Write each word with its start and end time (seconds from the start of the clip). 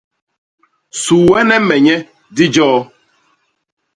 Suuene 1.01 1.57
me 1.67 1.75
nye, 1.85 1.97
di 2.35 2.45
joo. 2.55 2.79